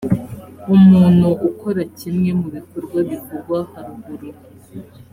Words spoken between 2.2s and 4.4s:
mu bikorwa bivugwa haruguru